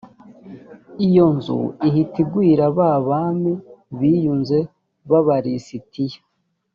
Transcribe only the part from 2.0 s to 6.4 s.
igwira ba bami biyunze b aba lisitiya